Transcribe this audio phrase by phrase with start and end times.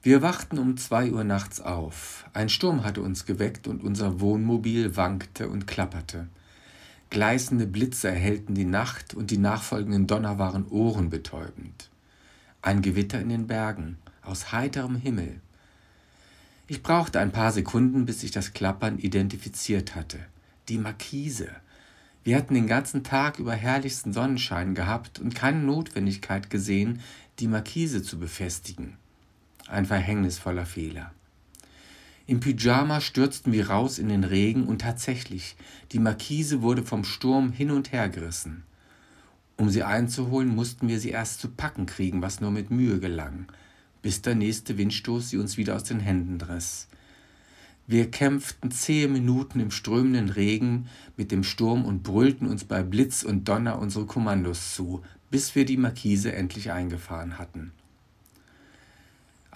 [0.00, 2.24] Wir wachten um zwei Uhr nachts auf.
[2.32, 6.28] Ein Sturm hatte uns geweckt und unser Wohnmobil wankte und klapperte.
[7.10, 11.90] Gleißende Blitze erhellten die Nacht und die nachfolgenden Donner waren ohrenbetäubend.
[12.62, 15.40] Ein Gewitter in den Bergen, aus heiterem Himmel.
[16.68, 20.18] Ich brauchte ein paar Sekunden, bis ich das Klappern identifiziert hatte.
[20.68, 21.48] Die Markise.
[22.22, 27.00] Wir hatten den ganzen Tag über herrlichsten Sonnenschein gehabt und keine Notwendigkeit gesehen,
[27.40, 28.96] die Markise zu befestigen.
[29.68, 31.12] Ein verhängnisvoller Fehler.
[32.26, 35.56] Im Pyjama stürzten wir raus in den Regen und tatsächlich,
[35.92, 38.64] die Markise wurde vom Sturm hin und her gerissen.
[39.56, 43.46] Um sie einzuholen, mussten wir sie erst zu packen kriegen, was nur mit Mühe gelang
[44.02, 46.88] bis der nächste Windstoß sie uns wieder aus den Händen riss.
[47.86, 53.22] Wir kämpften zehn Minuten im strömenden Regen mit dem Sturm und brüllten uns bei Blitz
[53.22, 57.72] und Donner unsere Kommandos zu, bis wir die Markise endlich eingefahren hatten.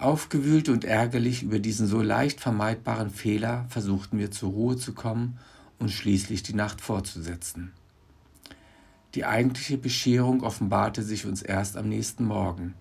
[0.03, 5.39] Aufgewühlt und ärgerlich über diesen so leicht vermeidbaren Fehler versuchten wir zur Ruhe zu kommen
[5.79, 7.71] und schließlich die Nacht fortzusetzen.
[9.15, 12.73] Die eigentliche Bescherung offenbarte sich uns erst am nächsten Morgen,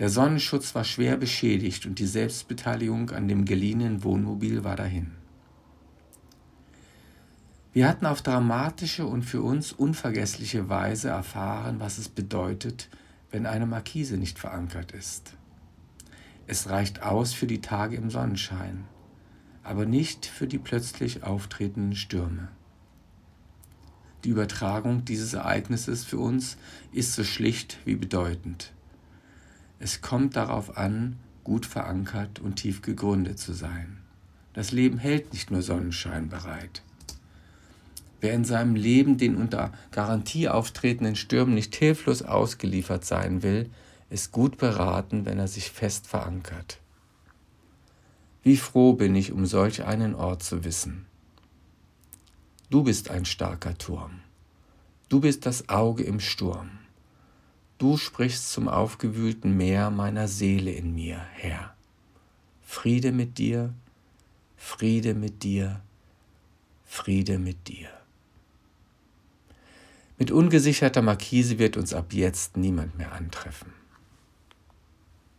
[0.00, 5.10] der Sonnenschutz war schwer beschädigt und die Selbstbeteiligung an dem geliehenen Wohnmobil war dahin.
[7.74, 12.88] Wir hatten auf dramatische und für uns unvergessliche Weise erfahren, was es bedeutet,
[13.30, 15.34] wenn eine Markise nicht verankert ist.
[16.50, 18.84] Es reicht aus für die Tage im Sonnenschein,
[19.62, 22.48] aber nicht für die plötzlich auftretenden Stürme.
[24.24, 26.56] Die Übertragung dieses Ereignisses für uns
[26.90, 28.72] ist so schlicht wie bedeutend.
[29.78, 33.98] Es kommt darauf an, gut verankert und tief gegründet zu sein.
[34.52, 36.82] Das Leben hält nicht nur Sonnenschein bereit.
[38.20, 43.70] Wer in seinem Leben den unter Garantie auftretenden Stürmen nicht hilflos ausgeliefert sein will,
[44.10, 46.78] ist gut beraten, wenn er sich fest verankert.
[48.42, 51.06] Wie froh bin ich, um solch einen Ort zu wissen.
[52.68, 54.20] Du bist ein starker Turm.
[55.08, 56.70] Du bist das Auge im Sturm.
[57.78, 61.74] Du sprichst zum aufgewühlten Meer meiner Seele in mir, Herr.
[62.62, 63.72] Friede mit dir,
[64.56, 65.80] Friede mit dir,
[66.84, 67.88] Friede mit dir.
[70.18, 73.79] Mit ungesicherter Markise wird uns ab jetzt niemand mehr antreffen.